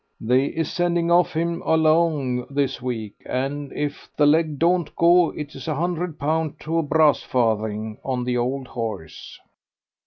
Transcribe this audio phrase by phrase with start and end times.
[0.19, 5.29] "They is a sending of him along this week, and if the leg don't go
[5.31, 9.39] it is a hundred pound to a brass farthing on the old horse."